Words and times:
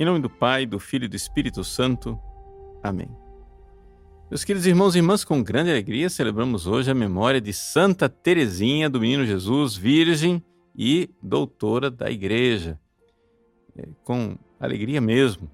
Em 0.00 0.04
nome 0.04 0.20
do 0.20 0.30
Pai, 0.30 0.64
do 0.64 0.78
Filho 0.78 1.06
e 1.06 1.08
do 1.08 1.16
Espírito 1.16 1.64
Santo. 1.64 2.16
Amém. 2.80 3.08
Meus 4.30 4.44
queridos 4.44 4.64
irmãos 4.64 4.94
e 4.94 4.98
irmãs, 4.98 5.24
com 5.24 5.42
grande 5.42 5.72
alegria 5.72 6.08
celebramos 6.08 6.68
hoje 6.68 6.88
a 6.88 6.94
memória 6.94 7.40
de 7.40 7.52
Santa 7.52 8.08
Teresinha 8.08 8.88
do 8.88 9.00
Menino 9.00 9.26
Jesus, 9.26 9.74
virgem 9.74 10.40
e 10.72 11.10
doutora 11.20 11.90
da 11.90 12.08
Igreja. 12.08 12.78
É, 13.76 13.88
com 14.04 14.38
alegria 14.60 15.00
mesmo. 15.00 15.50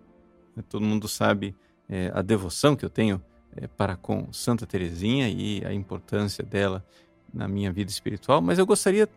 Né, 0.54 0.62
todo 0.68 0.84
mundo 0.84 1.08
sabe 1.08 1.56
é, 1.88 2.12
a 2.14 2.20
devoção 2.20 2.76
que 2.76 2.84
eu 2.84 2.90
tenho 2.90 3.22
é, 3.56 3.66
para 3.66 3.96
com 3.96 4.30
Santa 4.30 4.66
Teresinha 4.66 5.30
e 5.30 5.64
a 5.64 5.72
importância 5.72 6.44
dela 6.44 6.84
na 7.32 7.48
minha 7.48 7.72
vida 7.72 7.90
espiritual, 7.90 8.42
mas 8.42 8.58
eu 8.58 8.66
gostaria 8.66 9.08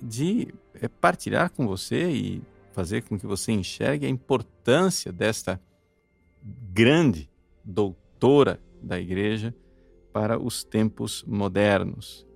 de 0.00 0.48
é, 0.72 0.88
partilhar 0.88 1.50
com 1.50 1.66
você 1.66 2.10
e 2.10 2.42
fazer 2.72 3.02
com 3.02 3.18
que 3.18 3.26
você 3.26 3.52
enxergue 3.52 4.06
a 4.06 4.08
importância 4.08 5.12
desta 5.12 5.60
grande 6.72 7.28
doutora 7.64 8.60
da 8.82 8.98
igreja 8.98 9.54
para 10.12 10.36
os 10.38 10.62
tempos 10.64 11.24
modernos, 11.26 12.26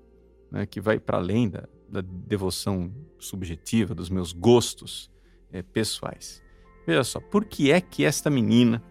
né, 0.50 0.64
que 0.66 0.80
vai 0.80 0.98
para 0.98 1.18
além 1.18 1.48
da, 1.48 1.68
da, 1.88 2.00
devoção 2.00 2.92
subjetiva, 3.18 3.94
dos 3.94 4.10
meus 4.10 4.32
gostos 4.32 5.08
é, 5.52 5.62
pessoais. 5.62 6.42
Veja 6.86 7.02
só, 7.02 7.18
por 7.20 7.46
que 7.46 7.72
é 7.72 7.80
que 7.80 8.04
esta 8.04 8.28
menina 8.30 8.82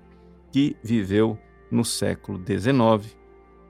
que 0.51 0.75
viveu 0.83 1.37
no 1.71 1.85
século 1.85 2.39
XIX, 2.39 3.15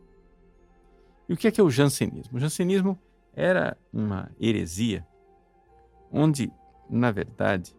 E 1.29 1.33
o 1.33 1.37
que 1.37 1.47
é, 1.47 1.52
que 1.52 1.61
é 1.61 1.63
o 1.63 1.69
jansenismo? 1.69 2.37
O 2.37 2.39
jansenismo 2.39 2.97
era 3.38 3.77
uma 3.93 4.31
heresia 4.39 5.05
onde, 6.11 6.52
na 6.89 7.11
verdade, 7.11 7.75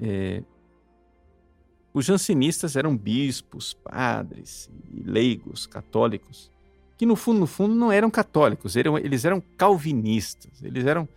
é, 0.00 0.42
os 1.92 2.04
jansenistas 2.04 2.76
eram 2.76 2.96
bispos, 2.96 3.74
padres 3.74 4.70
leigos 4.90 5.66
católicos 5.66 6.54
que 6.96 7.04
no 7.04 7.16
fundo, 7.16 7.40
no 7.40 7.46
fundo, 7.46 7.74
não 7.74 7.90
eram 7.90 8.08
católicos, 8.08 8.76
eram, 8.76 8.96
eles 8.96 9.24
eram 9.24 9.40
calvinistas, 9.58 10.62
eles 10.62 10.86
eram 10.86 11.08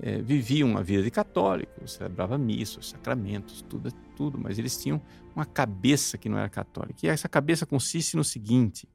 é, 0.00 0.20
viviam 0.20 0.76
a 0.76 0.82
vida 0.82 1.02
de 1.02 1.10
católicos, 1.10 1.94
celebravam 1.94 2.38
missas, 2.38 2.90
sacramentos, 2.90 3.62
tudo, 3.62 3.90
tudo, 4.14 4.38
mas 4.38 4.58
eles 4.58 4.80
tinham 4.80 5.00
uma 5.34 5.44
cabeça 5.44 6.16
que 6.16 6.28
não 6.28 6.38
era 6.38 6.48
católica. 6.48 7.00
E 7.02 7.08
essa 7.08 7.28
cabeça 7.28 7.66
consiste 7.66 8.16
no 8.16 8.22
seguinte, 8.22 8.88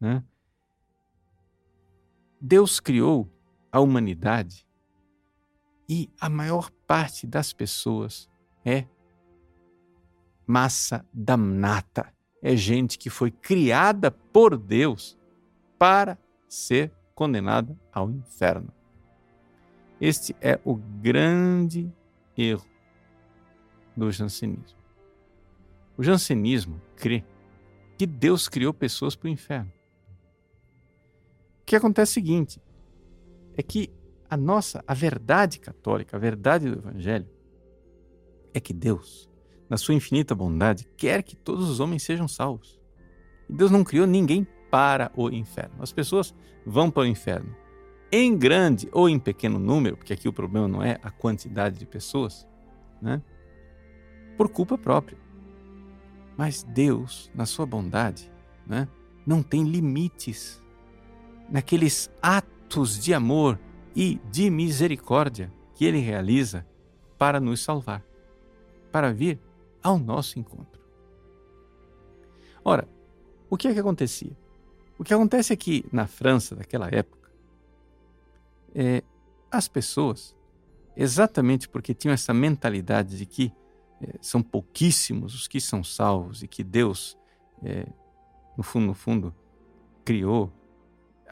né? 0.00 0.22
Deus 2.40 2.78
criou 2.78 3.28
a 3.70 3.80
humanidade 3.80 4.66
e 5.88 6.10
a 6.20 6.28
maior 6.28 6.70
parte 6.86 7.26
das 7.26 7.52
pessoas 7.52 8.28
é 8.64 8.86
massa 10.46 11.04
damnata. 11.12 12.12
É 12.42 12.54
gente 12.54 12.98
que 12.98 13.10
foi 13.10 13.30
criada 13.30 14.10
por 14.10 14.56
Deus 14.56 15.18
para 15.78 16.18
ser 16.48 16.92
condenada 17.14 17.78
ao 17.92 18.10
inferno. 18.10 18.72
Este 20.00 20.36
é 20.40 20.60
o 20.64 20.76
grande 20.76 21.92
erro 22.36 22.66
do 23.96 24.10
jansenismo. 24.12 24.78
O 25.96 26.02
jansenismo 26.02 26.80
crê 26.94 27.24
que 27.98 28.06
Deus 28.06 28.48
criou 28.48 28.72
pessoas 28.72 29.16
para 29.16 29.26
o 29.26 29.30
inferno 29.30 29.72
que 31.68 31.76
acontece 31.76 32.12
é 32.12 32.12
o 32.12 32.14
seguinte: 32.14 32.60
é 33.58 33.62
que 33.62 33.90
a 34.30 34.36
nossa, 34.36 34.84
a 34.86 34.94
verdade 34.94 35.58
católica, 35.58 36.16
a 36.16 36.20
verdade 36.20 36.70
do 36.70 36.78
Evangelho, 36.78 37.28
é 38.54 38.60
que 38.60 38.72
Deus, 38.72 39.28
na 39.68 39.76
sua 39.76 39.94
infinita 39.94 40.32
bondade, 40.32 40.88
quer 40.96 41.24
que 41.24 41.34
todos 41.34 41.68
os 41.68 41.80
homens 41.80 42.04
sejam 42.04 42.28
salvos. 42.28 42.80
E 43.50 43.52
Deus 43.52 43.70
não 43.70 43.82
criou 43.82 44.06
ninguém 44.06 44.46
para 44.70 45.10
o 45.16 45.28
inferno. 45.28 45.74
As 45.80 45.92
pessoas 45.92 46.32
vão 46.64 46.88
para 46.88 47.02
o 47.02 47.06
inferno 47.06 47.52
em 48.12 48.38
grande 48.38 48.88
ou 48.92 49.08
em 49.08 49.18
pequeno 49.18 49.58
número, 49.58 49.96
porque 49.96 50.12
aqui 50.12 50.28
o 50.28 50.32
problema 50.32 50.68
não 50.68 50.82
é 50.82 50.98
a 51.02 51.10
quantidade 51.10 51.80
de 51.80 51.84
pessoas, 51.84 52.46
né? 53.02 53.20
Por 54.36 54.48
culpa 54.48 54.78
própria. 54.78 55.18
Mas 56.36 56.62
Deus, 56.62 57.28
na 57.34 57.44
sua 57.44 57.66
bondade, 57.66 58.30
né, 58.64 58.86
não 59.26 59.42
tem 59.42 59.64
limites 59.64 60.62
naqueles 61.50 62.08
atos 62.22 62.57
de 63.00 63.14
amor 63.14 63.58
e 63.96 64.20
de 64.30 64.50
misericórdia 64.50 65.52
que 65.74 65.84
ele 65.84 65.98
realiza 65.98 66.66
para 67.16 67.40
nos 67.40 67.62
salvar, 67.62 68.04
para 68.92 69.12
vir 69.12 69.40
ao 69.82 69.98
nosso 69.98 70.38
encontro. 70.38 70.80
Ora, 72.64 72.88
o 73.48 73.56
que 73.56 73.68
é 73.68 73.72
que 73.72 73.80
acontecia? 73.80 74.36
O 74.98 75.04
que 75.04 75.14
acontece 75.14 75.52
é 75.52 75.56
que 75.56 75.84
na 75.92 76.06
França 76.06 76.54
daquela 76.54 76.88
época, 76.88 77.30
é, 78.74 79.02
as 79.50 79.66
pessoas, 79.66 80.36
exatamente 80.96 81.68
porque 81.68 81.94
tinham 81.94 82.12
essa 82.12 82.34
mentalidade 82.34 83.16
de 83.16 83.24
que 83.24 83.52
é, 84.00 84.14
são 84.20 84.42
pouquíssimos 84.42 85.34
os 85.34 85.48
que 85.48 85.60
são 85.60 85.82
salvos 85.82 86.42
e 86.42 86.48
que 86.48 86.62
Deus, 86.62 87.18
é, 87.62 87.86
no 88.56 88.62
fundo, 88.62 88.86
no 88.86 88.94
fundo, 88.94 89.34
criou 90.04 90.52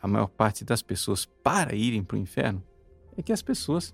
a 0.06 0.08
maior 0.08 0.28
parte 0.28 0.64
das 0.64 0.82
pessoas 0.82 1.26
para 1.26 1.74
irem 1.74 2.02
para 2.02 2.16
o 2.16 2.20
inferno 2.20 2.62
é 3.16 3.22
que 3.22 3.32
as 3.32 3.42
pessoas 3.42 3.92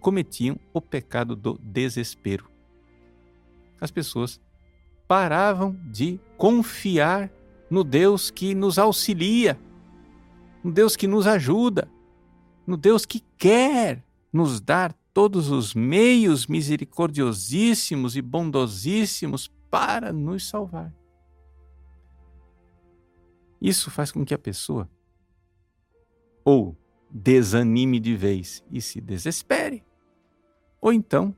cometiam 0.00 0.56
o 0.72 0.80
pecado 0.80 1.34
do 1.34 1.58
desespero. 1.60 2.48
As 3.80 3.90
pessoas 3.90 4.40
paravam 5.06 5.76
de 5.90 6.20
confiar 6.38 7.30
no 7.68 7.82
Deus 7.82 8.30
que 8.30 8.54
nos 8.54 8.78
auxilia, 8.78 9.58
no 10.62 10.70
Deus 10.70 10.94
que 10.94 11.08
nos 11.08 11.26
ajuda, 11.26 11.88
no 12.64 12.76
Deus 12.76 13.04
que 13.04 13.20
quer 13.36 14.04
nos 14.32 14.60
dar 14.60 14.94
todos 15.12 15.50
os 15.50 15.74
meios 15.74 16.46
misericordiosíssimos 16.46 18.16
e 18.16 18.22
bondosíssimos 18.22 19.50
para 19.68 20.12
nos 20.12 20.48
salvar. 20.48 20.94
Isso 23.60 23.90
faz 23.90 24.12
com 24.12 24.24
que 24.24 24.34
a 24.34 24.38
pessoa 24.38 24.88
ou 26.44 26.76
desanime 27.10 28.00
de 28.00 28.16
vez 28.16 28.64
e 28.70 28.80
se 28.80 29.00
desespere, 29.00 29.84
ou 30.80 30.92
então 30.92 31.34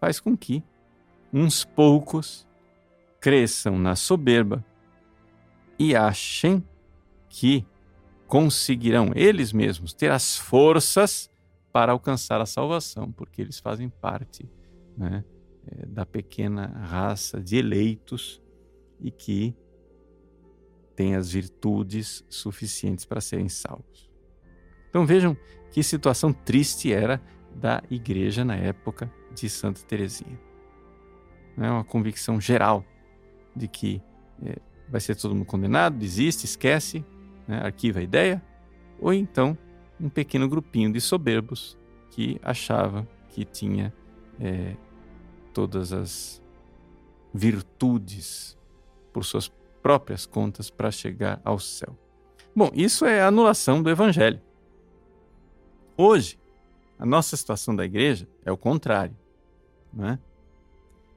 faz 0.00 0.20
com 0.20 0.36
que 0.36 0.62
uns 1.32 1.64
poucos 1.64 2.46
cresçam 3.20 3.78
na 3.78 3.94
soberba 3.94 4.64
e 5.78 5.94
achem 5.94 6.64
que 7.28 7.64
conseguirão 8.26 9.12
eles 9.14 9.52
mesmos 9.52 9.92
ter 9.92 10.10
as 10.10 10.36
forças 10.36 11.30
para 11.72 11.92
alcançar 11.92 12.40
a 12.40 12.46
salvação, 12.46 13.10
porque 13.12 13.40
eles 13.40 13.58
fazem 13.58 13.88
parte 13.88 14.48
né, 14.96 15.24
eh, 15.66 15.86
da 15.86 16.04
pequena 16.04 16.66
raça 16.66 17.40
de 17.40 17.56
eleitos 17.56 18.42
e 19.00 19.10
que 19.10 19.54
têm 20.94 21.14
as 21.14 21.30
virtudes 21.30 22.24
suficientes 22.28 23.04
para 23.04 23.20
serem 23.20 23.48
salvos. 23.48 24.09
Então 24.90 25.06
vejam 25.06 25.36
que 25.70 25.82
situação 25.82 26.32
triste 26.32 26.92
era 26.92 27.22
da 27.54 27.82
igreja 27.90 28.44
na 28.44 28.56
época 28.56 29.10
de 29.34 29.48
Santa 29.48 29.80
Teresinha. 29.82 30.38
É 31.56 31.70
uma 31.70 31.84
convicção 31.84 32.40
geral 32.40 32.84
de 33.54 33.68
que 33.68 34.02
é, 34.42 34.56
vai 34.88 35.00
ser 35.00 35.14
todo 35.14 35.34
mundo 35.34 35.46
condenado, 35.46 35.96
desiste, 35.96 36.44
esquece, 36.44 37.04
né, 37.46 37.60
arquiva 37.62 38.00
a 38.00 38.02
ideia, 38.02 38.42
ou 38.98 39.12
então 39.12 39.56
um 40.00 40.08
pequeno 40.08 40.48
grupinho 40.48 40.92
de 40.92 41.00
soberbos 41.00 41.78
que 42.10 42.40
achava 42.42 43.06
que 43.28 43.44
tinha 43.44 43.92
é, 44.40 44.74
todas 45.52 45.92
as 45.92 46.42
virtudes 47.32 48.58
por 49.12 49.24
suas 49.24 49.48
próprias 49.82 50.26
contas 50.26 50.70
para 50.70 50.90
chegar 50.90 51.40
ao 51.44 51.58
céu. 51.58 51.96
Bom, 52.54 52.70
isso 52.74 53.04
é 53.04 53.22
a 53.22 53.28
anulação 53.28 53.82
do 53.82 53.90
evangelho. 53.90 54.40
Hoje, 56.00 56.38
a 56.98 57.04
nossa 57.04 57.36
situação 57.36 57.76
da 57.76 57.84
igreja 57.84 58.26
é 58.42 58.50
o 58.50 58.56
contrário. 58.56 59.14
não 59.92 60.08
é? 60.08 60.18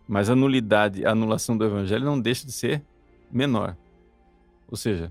Mas 0.05 0.29
a 0.29 0.35
nulidade, 0.35 1.05
a 1.05 1.11
anulação 1.11 1.55
do 1.55 1.63
evangelho 1.63 2.03
não 2.03 2.19
deixa 2.19 2.45
de 2.45 2.51
ser 2.51 2.83
menor. 3.31 3.77
Ou 4.67 4.75
seja, 4.75 5.09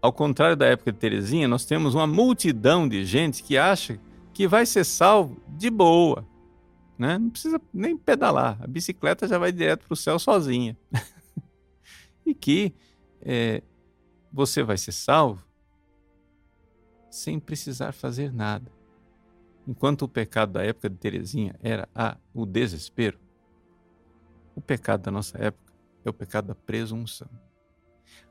ao 0.00 0.12
contrário 0.12 0.56
da 0.56 0.66
época 0.66 0.92
de 0.92 0.98
Terezinha, 0.98 1.48
nós 1.48 1.64
temos 1.64 1.92
uma 1.92 2.06
multidão 2.06 2.88
de 2.88 3.04
gente 3.04 3.42
que 3.42 3.58
acha 3.58 3.98
que 4.32 4.46
vai 4.46 4.64
ser 4.64 4.84
salvo 4.84 5.42
de 5.48 5.70
boa. 5.70 6.24
Né? 6.96 7.18
Não 7.18 7.30
precisa 7.30 7.60
nem 7.74 7.96
pedalar, 7.96 8.58
a 8.62 8.66
bicicleta 8.68 9.26
já 9.26 9.38
vai 9.38 9.50
direto 9.50 9.88
para 9.88 9.94
o 9.94 9.96
céu 9.96 10.20
sozinha. 10.20 10.78
e 12.24 12.32
que 12.32 12.72
é, 13.20 13.60
você 14.32 14.62
vai 14.62 14.78
ser 14.78 14.92
salvo 14.92 15.44
sem 17.10 17.40
precisar 17.40 17.90
fazer 17.90 18.32
nada. 18.32 18.78
Enquanto 19.66 20.02
o 20.02 20.08
pecado 20.08 20.52
da 20.52 20.64
época 20.64 20.88
de 20.88 20.96
Terezinha 20.96 21.54
era 21.62 21.88
a, 21.94 22.16
o 22.34 22.44
desespero, 22.44 23.18
o 24.54 24.60
pecado 24.60 25.02
da 25.02 25.10
nossa 25.10 25.38
época 25.38 25.72
é 26.04 26.10
o 26.10 26.12
pecado 26.12 26.46
da 26.46 26.54
presunção. 26.54 27.28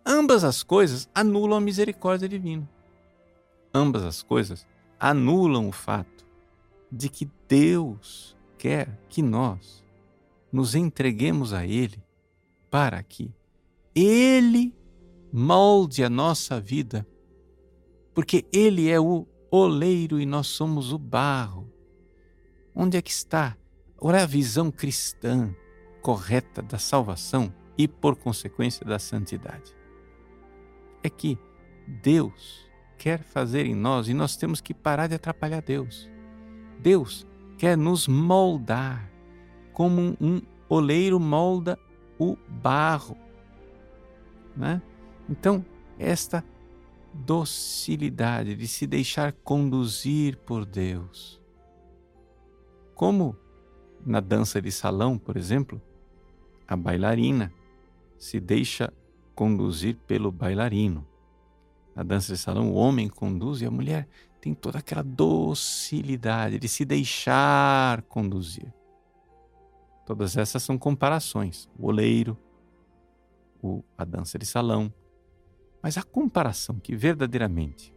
Ambas 0.06 0.44
as 0.44 0.64
coisas 0.64 1.10
anulam 1.14 1.58
a 1.58 1.62
misericórdia 1.62 2.28
divina. 2.28 2.70
Ambas 3.74 4.04
as 4.04 4.24
coisas 4.24 4.68
anulam 5.00 5.68
o 5.68 5.72
fato 5.72 6.26
de 6.92 7.10
que 7.10 7.30
Deus 7.48 8.36
quer 8.58 9.00
que 9.08 9.22
nós 9.22 9.86
nos 10.52 10.76
entreguemos 10.76 11.54
a 11.54 11.66
Ele 11.66 12.04
para 12.70 13.02
que 13.04 13.34
Ele 13.96 14.76
molde 15.32 16.04
a 16.04 16.10
nossa 16.10 16.60
vida, 16.60 17.08
porque 18.14 18.46
Ele 18.52 18.90
é 18.90 19.00
o 19.00 19.28
oleiro 19.52 20.20
e 20.20 20.26
nós 20.26 20.48
somos 20.48 20.92
o 20.94 20.98
barro. 20.98 21.72
Onde 22.74 22.98
é 22.98 23.02
que 23.02 23.12
está? 23.12 23.58
Ora, 23.98 24.24
a 24.24 24.26
visão 24.26 24.72
cristã 24.72 25.54
correta 26.02 26.62
da 26.62 26.78
salvação 26.78 27.54
e, 27.78 27.88
por 27.88 28.16
consequência, 28.16 28.86
da 28.86 29.00
santidade. 29.00 29.76
É 31.04 31.10
que 31.10 31.38
Deus 31.88 32.70
quer 32.98 33.24
fazer 33.24 33.66
em 33.66 33.76
nós 33.76 34.08
e 34.08 34.14
nós 34.14 34.38
temos 34.38 34.62
que 34.62 34.74
parar 34.74 35.08
de 35.08 35.16
atrapalhar 35.16 35.62
Deus. 35.62 36.10
Deus 36.80 37.26
quer 37.58 37.78
nos 37.78 38.08
moldar 38.08 39.10
como 39.74 40.16
um 40.20 40.42
oleiro 40.68 41.20
molda 41.20 41.80
o 42.18 42.38
barro. 42.48 43.18
Né? 44.56 44.82
Então, 45.30 45.66
esta 45.98 46.44
docilidade 47.14 48.56
de 48.56 48.68
se 48.68 48.86
deixar 48.88 49.34
conduzir 49.34 50.38
por 50.38 50.66
Deus. 50.66 51.42
Como 52.96 53.36
na 54.06 54.20
dança 54.20 54.62
de 54.62 54.72
salão, 54.72 55.18
por 55.18 55.38
exemplo, 55.38 55.82
a 56.68 56.76
bailarina 56.76 57.52
se 58.18 58.40
deixa 58.40 58.94
conduzir 59.34 59.96
pelo 60.08 60.32
bailarino. 60.32 61.08
Na 61.96 62.04
dança 62.04 62.34
de 62.34 62.40
salão, 62.40 62.72
o 62.72 62.76
homem 62.76 63.08
conduz 63.08 63.62
e 63.62 63.66
a 63.66 63.72
mulher 63.72 64.08
tem 64.40 64.54
toda 64.54 64.80
aquela 64.80 65.04
docilidade 65.04 66.60
de 66.60 66.68
se 66.68 66.86
deixar 66.86 68.02
conduzir. 68.04 68.74
Todas 70.06 70.38
essas 70.38 70.64
são 70.64 70.78
comparações. 70.78 71.70
O 71.78 71.88
oleiro, 71.88 72.38
o, 73.62 73.84
a 73.98 74.04
dança 74.04 74.40
de 74.40 74.46
salão. 74.46 74.92
Mas 75.82 75.98
a 75.98 76.04
comparação 76.04 76.80
que 76.80 76.96
verdadeiramente 76.96 77.94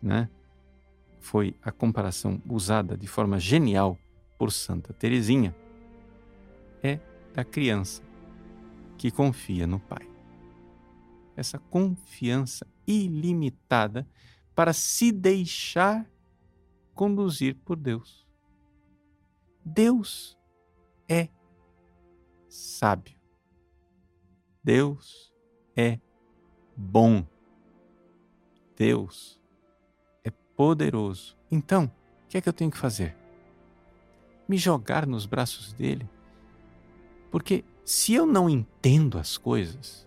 né, 0.00 0.28
foi 1.20 1.54
a 1.62 1.70
comparação 1.70 2.42
usada 2.48 2.96
de 2.96 3.06
forma 3.06 3.38
genial 3.38 3.98
por 4.38 4.50
Santa 4.52 4.92
Teresinha 4.92 5.54
é 6.82 7.00
da 7.34 7.44
criança 7.44 8.02
que 8.96 9.10
confia 9.10 9.66
no 9.66 9.78
Pai. 9.78 10.08
Essa 11.36 11.58
confiança 11.58 12.66
ilimitada 12.86 14.08
para 14.54 14.72
se 14.72 15.12
deixar 15.12 16.08
conduzir 16.94 17.54
por 17.64 17.76
Deus. 17.76 18.26
Deus 19.64 20.36
é 21.08 21.28
sábio. 22.48 23.20
Deus 24.64 25.32
é 25.76 26.00
bom. 26.78 27.26
Deus 28.76 29.40
é 30.22 30.30
poderoso. 30.56 31.36
Então, 31.50 31.86
o 31.86 32.28
que 32.28 32.38
é 32.38 32.40
que 32.40 32.48
eu 32.48 32.52
tenho 32.52 32.70
que 32.70 32.78
fazer? 32.78 33.16
Me 34.48 34.56
jogar 34.56 35.04
nos 35.04 35.26
braços 35.26 35.72
dele? 35.72 36.08
Porque 37.30 37.64
se 37.84 38.14
eu 38.14 38.24
não 38.24 38.48
entendo 38.48 39.18
as 39.18 39.36
coisas, 39.36 40.06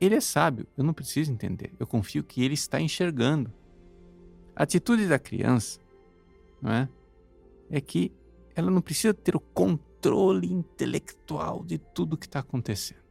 ele 0.00 0.16
é 0.16 0.20
sábio, 0.20 0.66
eu 0.76 0.82
não 0.82 0.92
preciso 0.92 1.30
entender. 1.30 1.72
Eu 1.78 1.86
confio 1.86 2.24
que 2.24 2.42
ele 2.42 2.54
está 2.54 2.80
enxergando. 2.80 3.52
A 4.56 4.64
atitude 4.64 5.06
da 5.06 5.18
criança 5.18 5.80
não 6.60 6.72
é, 6.72 6.88
é 7.70 7.80
que 7.80 8.12
ela 8.54 8.70
não 8.70 8.80
precisa 8.80 9.14
ter 9.14 9.36
o 9.36 9.40
controle 9.40 10.52
intelectual 10.52 11.64
de 11.64 11.78
tudo 11.78 12.16
que 12.16 12.26
está 12.26 12.40
acontecendo. 12.40 13.03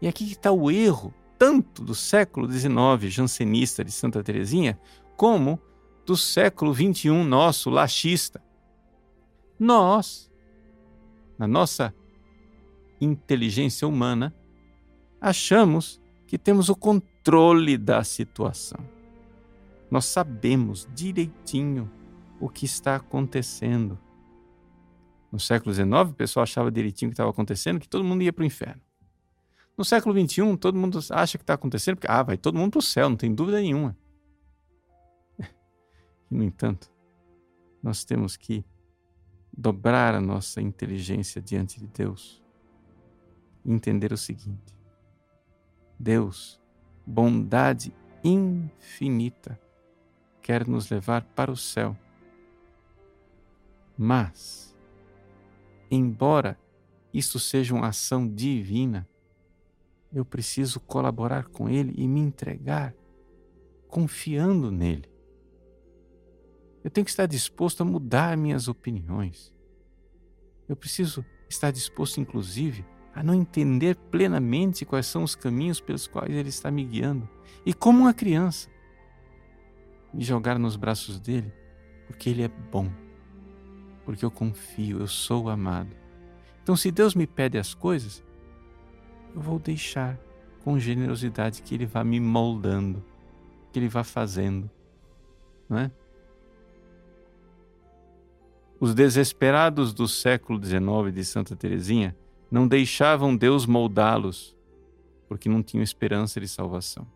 E 0.00 0.08
aqui 0.08 0.24
está 0.24 0.52
o 0.52 0.70
erro, 0.70 1.14
tanto 1.38 1.82
do 1.82 1.94
século 1.94 2.50
XIX 2.50 3.12
jansenista 3.12 3.84
de 3.84 3.92
Santa 3.92 4.22
Teresinha, 4.22 4.78
como 5.16 5.60
do 6.04 6.16
século 6.16 6.74
XXI 6.74 7.10
nosso, 7.24 7.70
laxista. 7.70 8.42
Nós 9.58 10.26
na 11.38 11.46
nossa 11.46 11.94
inteligência 13.00 13.86
humana, 13.86 14.34
achamos 15.20 16.00
que 16.26 16.38
temos 16.38 16.68
o 16.68 16.76
controle 16.76 17.76
da 17.76 18.02
situação. 18.02 18.80
Nós 19.90 20.06
sabemos 20.06 20.88
direitinho 20.94 21.90
o 22.40 22.48
que 22.48 22.64
está 22.64 22.96
acontecendo. 22.96 23.98
No 25.30 25.38
século 25.38 25.74
XIX, 25.74 25.90
o 26.10 26.14
pessoal 26.14 26.42
achava 26.42 26.70
direitinho 26.70 27.08
o 27.08 27.10
que 27.10 27.14
estava 27.14 27.30
acontecendo, 27.30 27.80
que 27.80 27.88
todo 27.88 28.04
mundo 28.04 28.22
ia 28.22 28.32
para 28.32 28.42
o 28.42 28.46
inferno. 28.46 28.80
No 29.76 29.84
século 29.84 30.18
XXI, 30.18 30.56
todo 30.56 30.78
mundo 30.78 30.98
acha 31.10 31.36
que 31.36 31.44
está 31.44 31.54
acontecendo, 31.54 31.96
porque 31.96 32.10
ah, 32.10 32.22
vai 32.22 32.36
todo 32.36 32.58
mundo 32.58 32.72
para 32.72 32.78
o 32.78 32.82
céu, 32.82 33.10
não 33.10 33.16
tem 33.16 33.34
dúvida 33.34 33.60
nenhuma. 33.60 33.96
E, 36.28 36.34
no 36.34 36.42
entanto, 36.42 36.90
nós 37.80 38.04
temos 38.04 38.36
que 38.36 38.64
dobrar 39.56 40.12
a 40.12 40.20
nossa 40.20 40.60
inteligência 40.60 41.40
diante 41.40 41.78
de 41.78 41.86
Deus 41.86 42.42
e 43.64 43.72
entender 43.72 44.12
o 44.12 44.16
seguinte: 44.16 44.76
Deus, 45.98 46.60
bondade 47.06 47.94
infinita, 48.24 49.60
quer 50.42 50.66
nos 50.66 50.90
levar 50.90 51.22
para 51.22 51.52
o 51.52 51.56
céu. 51.56 51.96
Mas, 53.96 54.76
embora 55.90 56.58
isso 57.14 57.38
seja 57.38 57.74
uma 57.74 57.88
ação 57.88 58.28
divina, 58.28 59.08
eu 60.16 60.24
preciso 60.24 60.80
colaborar 60.80 61.44
com 61.48 61.68
Ele 61.68 61.92
e 61.94 62.08
me 62.08 62.20
entregar 62.20 62.94
confiando 63.86 64.70
nele. 64.70 65.04
Eu 66.82 66.90
tenho 66.90 67.04
que 67.04 67.10
estar 67.10 67.26
disposto 67.26 67.82
a 67.82 67.84
mudar 67.84 68.34
minhas 68.34 68.66
opiniões. 68.66 69.54
Eu 70.66 70.74
preciso 70.74 71.22
estar 71.50 71.70
disposto, 71.70 72.18
inclusive, 72.18 72.82
a 73.14 73.22
não 73.22 73.34
entender 73.34 73.94
plenamente 74.10 74.86
quais 74.86 75.04
são 75.04 75.22
os 75.22 75.34
caminhos 75.34 75.82
pelos 75.82 76.06
quais 76.06 76.34
Ele 76.34 76.48
está 76.48 76.70
me 76.70 76.82
guiando. 76.82 77.28
E 77.66 77.74
como 77.74 78.00
uma 78.00 78.14
criança, 78.14 78.70
me 80.14 80.24
jogar 80.24 80.58
nos 80.58 80.76
braços 80.76 81.20
dele, 81.20 81.52
porque 82.06 82.30
Ele 82.30 82.42
é 82.42 82.48
bom, 82.48 82.90
porque 84.02 84.24
eu 84.24 84.30
confio, 84.30 85.00
eu 85.00 85.08
sou 85.08 85.50
amado. 85.50 85.94
Então, 86.62 86.74
se 86.74 86.90
Deus 86.90 87.14
me 87.14 87.26
pede 87.26 87.58
as 87.58 87.74
coisas, 87.74 88.24
eu 89.36 89.42
vou 89.42 89.58
deixar 89.58 90.18
com 90.64 90.78
generosidade 90.78 91.60
que 91.60 91.74
Ele 91.74 91.84
vá 91.84 92.02
me 92.02 92.18
moldando, 92.18 93.04
que 93.70 93.78
Ele 93.78 93.86
vá 93.86 94.02
fazendo, 94.02 94.70
não 95.68 95.78
é? 95.78 95.90
Os 98.80 98.94
desesperados 98.94 99.92
do 99.92 100.08
século 100.08 100.62
XIX 100.62 101.14
de 101.14 101.24
Santa 101.24 101.54
Teresinha 101.54 102.16
não 102.50 102.66
deixavam 102.66 103.36
Deus 103.36 103.66
moldá-los, 103.66 104.56
porque 105.28 105.48
não 105.48 105.62
tinham 105.62 105.82
esperança 105.82 106.40
de 106.40 106.48
salvação. 106.48 107.06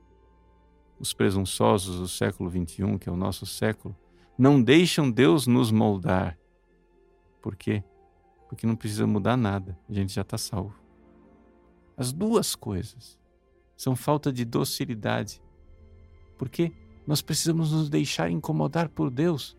Os 0.99 1.15
presunçosos 1.15 1.99
do 1.99 2.09
século 2.09 2.51
XXI, 2.51 2.99
que 2.99 3.09
é 3.09 3.13
o 3.13 3.17
nosso 3.17 3.47
século, 3.47 3.97
não 4.37 4.63
deixam 4.63 5.11
Deus 5.11 5.47
nos 5.47 5.71
moldar. 5.71 6.39
Por 7.41 7.57
quê? 7.57 7.83
Porque 8.49 8.67
não 8.67 8.77
precisa 8.77 9.07
mudar 9.07 9.37
nada, 9.37 9.79
a 9.89 9.93
gente 9.93 10.13
já 10.13 10.23
está 10.23 10.37
salvo. 10.37 10.80
As 12.01 12.15
duas 12.15 12.55
coisas 12.55 13.21
são 13.77 13.95
falta 13.95 14.33
de 14.33 14.43
docilidade, 14.43 15.43
porque 16.39 16.73
nós 17.07 17.21
precisamos 17.21 17.73
nos 17.73 17.91
deixar 17.91 18.31
incomodar 18.31 18.89
por 18.89 19.11
Deus 19.11 19.55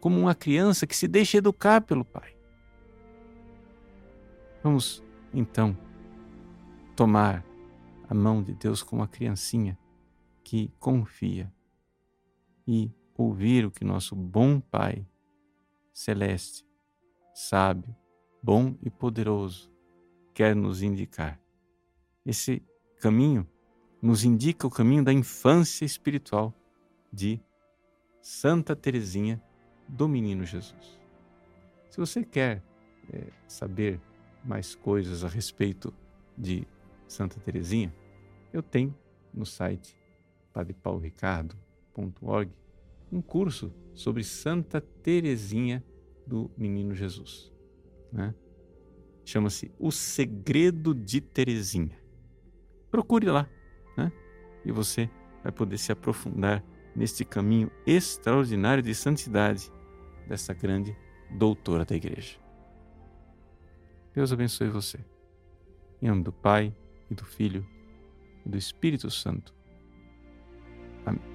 como 0.00 0.18
uma 0.18 0.34
criança 0.34 0.88
que 0.88 0.96
se 0.96 1.06
deixa 1.06 1.38
educar 1.38 1.82
pelo 1.82 2.04
pai. 2.04 2.36
Vamos, 4.60 5.04
então, 5.32 5.78
tomar 6.96 7.44
a 8.08 8.12
mão 8.12 8.42
de 8.42 8.54
Deus 8.54 8.82
como 8.82 9.02
uma 9.02 9.06
criancinha 9.06 9.78
que 10.42 10.72
confia 10.80 11.54
e 12.66 12.90
ouvir 13.16 13.66
o 13.66 13.70
que 13.70 13.84
nosso 13.84 14.16
bom 14.16 14.58
Pai 14.58 15.06
celeste, 15.92 16.66
sábio, 17.32 17.94
bom 18.42 18.76
e 18.82 18.90
poderoso 18.90 19.72
quer 20.34 20.56
nos 20.56 20.82
indicar. 20.82 21.43
Esse 22.24 22.62
caminho 23.00 23.46
nos 24.00 24.24
indica 24.24 24.66
o 24.66 24.70
caminho 24.70 25.04
da 25.04 25.12
infância 25.12 25.84
espiritual 25.84 26.54
de 27.12 27.40
Santa 28.20 28.74
Teresinha 28.74 29.42
do 29.88 30.08
Menino 30.08 30.44
Jesus. 30.44 31.00
Se 31.90 31.98
você 31.98 32.24
quer 32.24 32.62
é, 33.12 33.28
saber 33.46 34.00
mais 34.44 34.74
coisas 34.74 35.24
a 35.24 35.28
respeito 35.28 35.92
de 36.36 36.66
Santa 37.06 37.38
Teresinha, 37.40 37.94
eu 38.52 38.62
tenho 38.62 38.94
no 39.32 39.46
site 39.46 39.96
padrepaulricardo.org 40.52 42.50
um 43.12 43.20
curso 43.22 43.72
sobre 43.94 44.24
Santa 44.24 44.80
Teresinha 44.80 45.84
do 46.26 46.50
Menino 46.56 46.94
Jesus. 46.94 47.52
Né? 48.12 48.34
Chama-se 49.24 49.70
O 49.78 49.90
Segredo 49.90 50.94
de 50.94 51.20
Teresinha. 51.20 52.03
Procure 52.94 53.26
lá 53.26 53.50
né? 53.96 54.12
e 54.64 54.70
você 54.70 55.10
vai 55.42 55.50
poder 55.50 55.78
se 55.78 55.90
aprofundar 55.90 56.62
neste 56.94 57.24
caminho 57.24 57.68
extraordinário 57.84 58.84
de 58.84 58.94
santidade 58.94 59.68
dessa 60.28 60.54
grande 60.54 60.96
doutora 61.28 61.84
da 61.84 61.96
Igreja. 61.96 62.38
Deus 64.14 64.32
abençoe 64.32 64.68
você. 64.68 65.04
Em 66.00 66.06
nome 66.06 66.22
do 66.22 66.32
Pai, 66.32 66.72
e 67.10 67.14
do 67.14 67.24
Filho, 67.24 67.66
e 68.46 68.48
do 68.48 68.56
Espírito 68.56 69.10
Santo. 69.10 69.52
Amém. 71.04 71.33